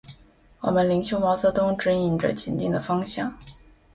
[0.61, 3.37] 我们领袖毛泽东，指引着前进的方向。